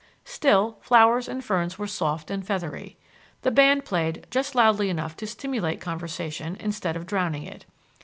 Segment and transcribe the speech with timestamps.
[0.25, 2.97] Still, flowers and ferns were soft and feathery.
[3.43, 7.67] The band played just loudly enough to stimulate conversation instead of drowning it.